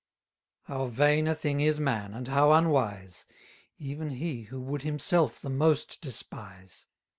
How 0.63 0.87
vain 0.87 1.27
a 1.27 1.35
thing 1.35 1.59
is 1.59 1.79
man, 1.79 2.15
and 2.15 2.27
how 2.27 2.53
unwise! 2.53 3.27
Even 3.77 4.09
he, 4.09 4.45
who 4.45 4.59
would 4.59 4.81
himself 4.81 5.39
the 5.39 5.47
most 5.51 6.01
despise! 6.01 6.87